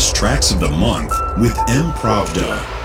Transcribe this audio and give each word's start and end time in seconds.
best 0.00 0.16
tracks 0.16 0.50
of 0.50 0.60
the 0.60 0.70
month 0.70 1.12
with 1.36 1.58
M. 1.68 1.92
Pravda. 1.92 2.79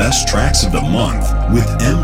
Best 0.00 0.26
tracks 0.26 0.64
of 0.64 0.72
the 0.72 0.80
month 0.80 1.28
with 1.52 1.68
M. 1.82 1.99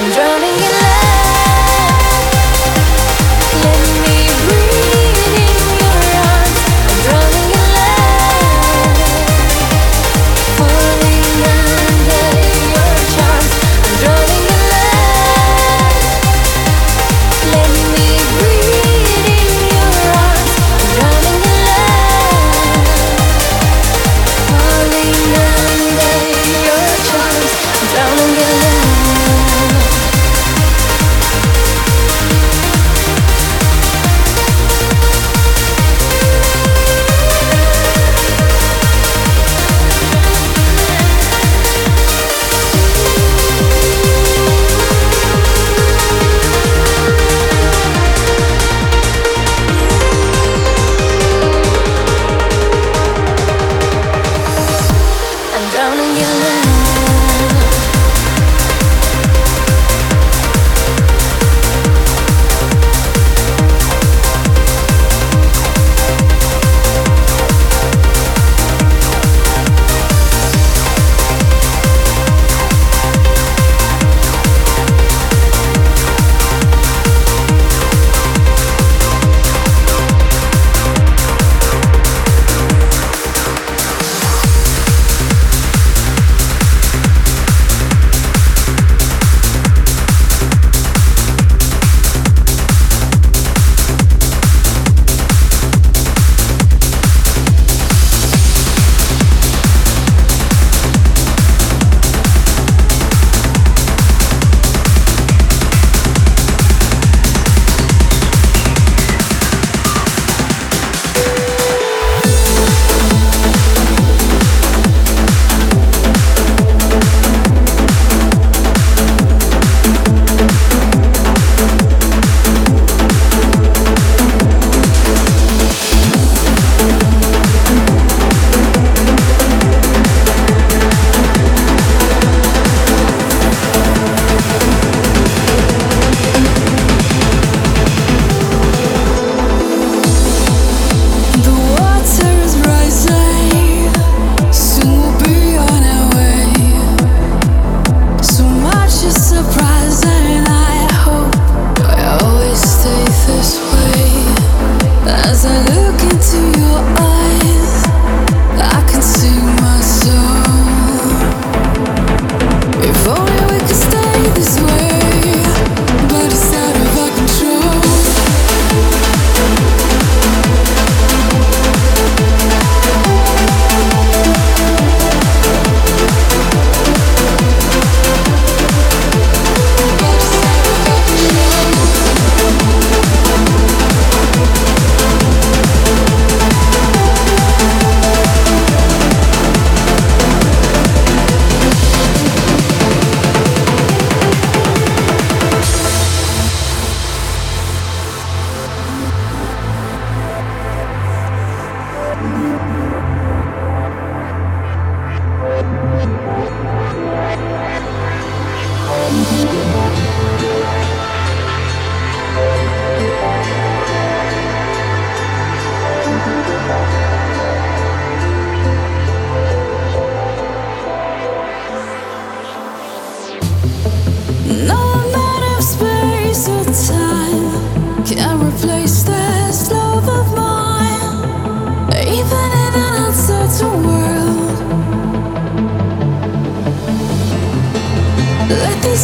I'm 0.00 0.12
drowning 0.12 0.67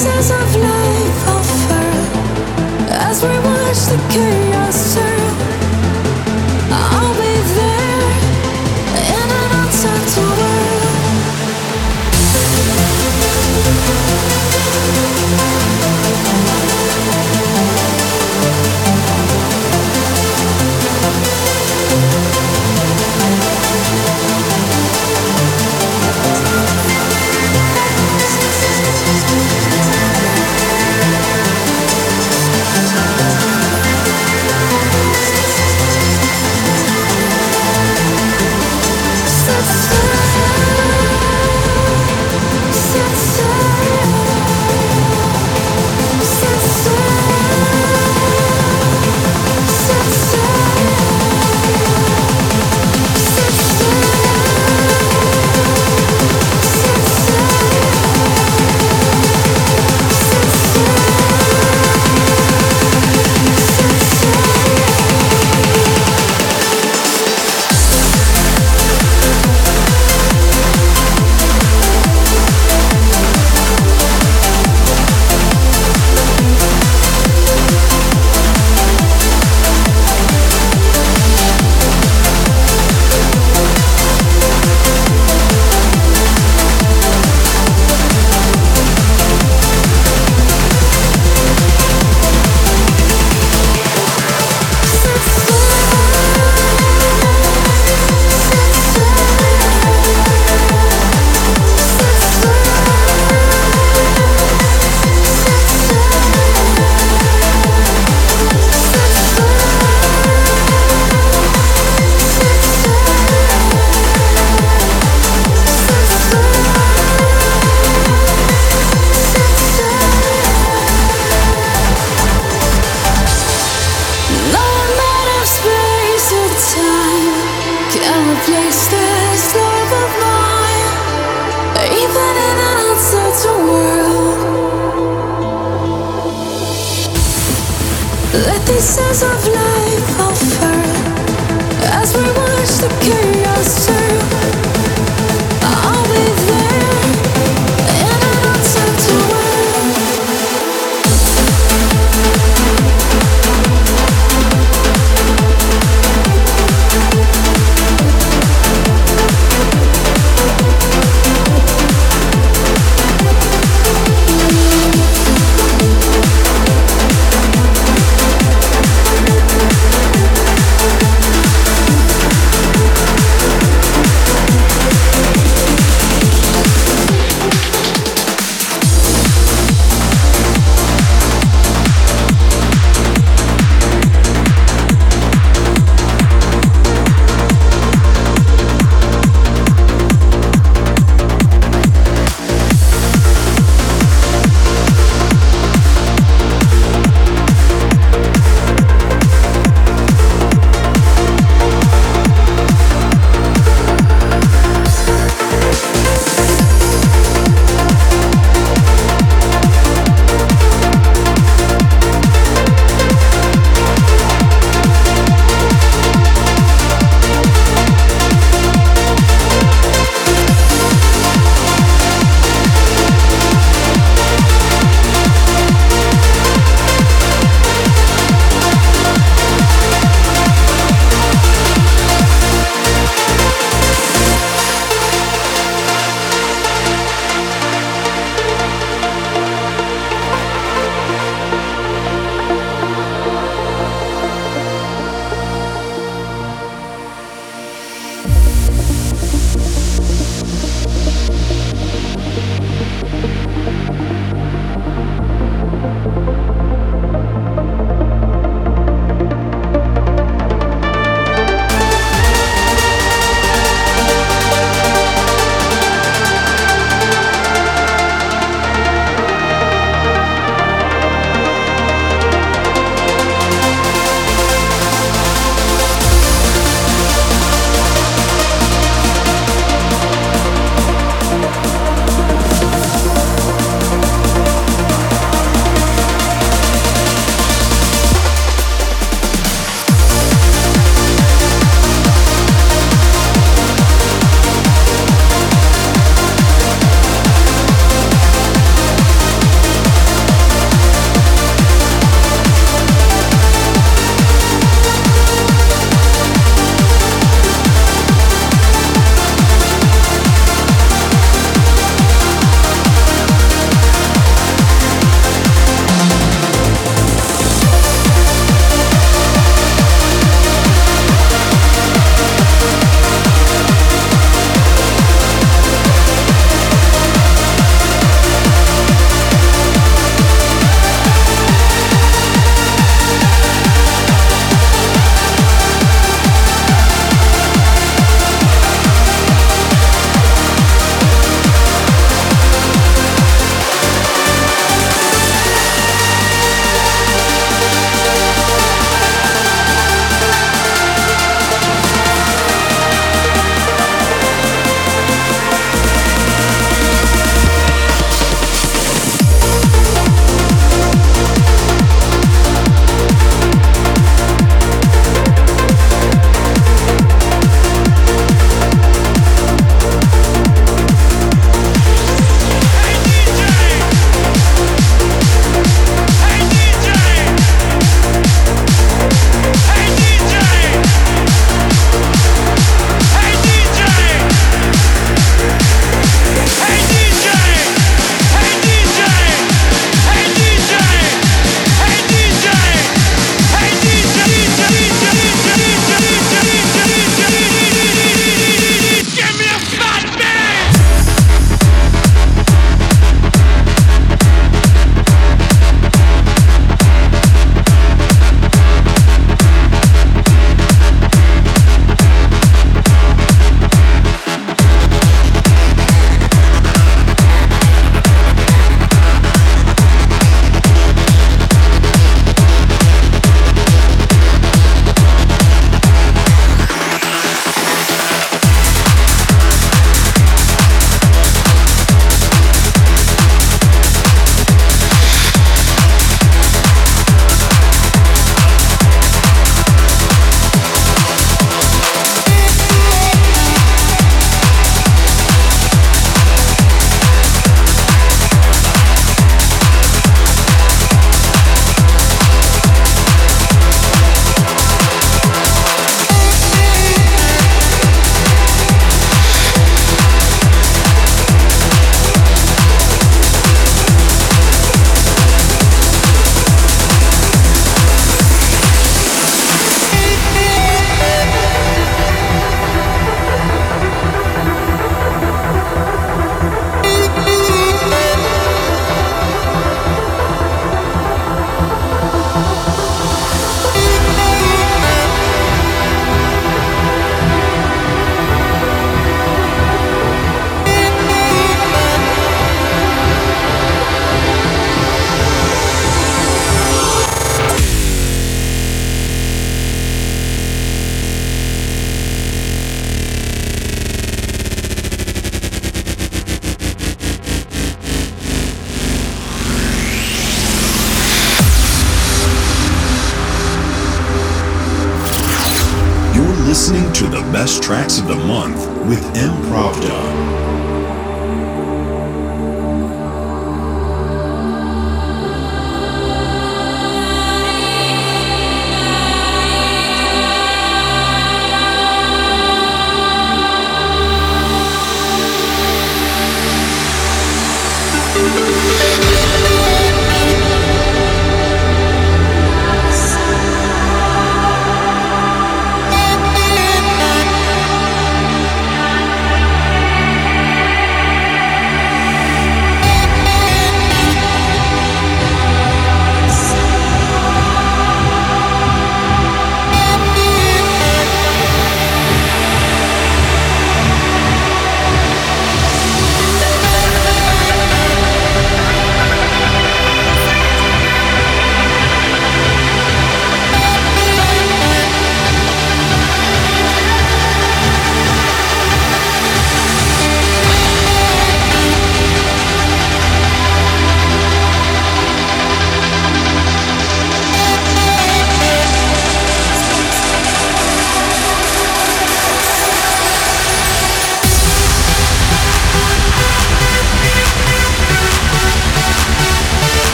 pieces 0.00 0.30
of 0.30 0.56
life 0.56 1.28
offer 1.28 1.88
as 2.88 3.22
we 3.22 3.36
watch 3.48 3.80
the 3.92 3.98
chaos 4.08 4.79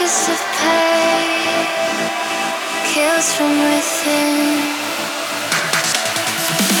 kiss 0.00 0.28
of 0.32 0.40
pain 0.56 1.66
kills 2.90 3.28
from 3.36 3.52
within. 3.68 4.64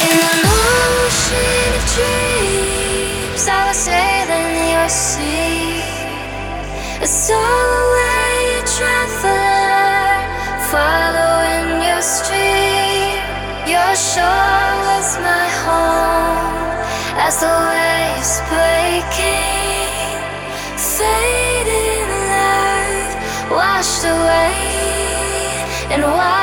In 0.08 0.16
the 0.24 0.36
ocean 0.64 1.70
of 1.78 1.84
dreams, 1.96 3.44
I 3.56 3.60
was 3.68 3.78
sailing 3.88 4.52
your 4.74 4.88
sea. 4.88 5.84
A 7.04 7.08
away 7.40 8.40
a 8.60 8.62
traveler, 8.76 10.16
following 10.72 11.68
your 11.88 12.02
stream. 12.16 13.20
Your 13.74 13.92
shore 14.10 14.72
was 14.88 15.08
my 15.28 15.46
home 15.60 16.80
as 17.26 17.34
the 17.42 17.52
waves 17.68 18.34
breaking, 18.48 20.16
fading 20.96 22.09
washed 24.00 24.06
away 24.06 25.92
and 25.92 26.02
why 26.02 26.39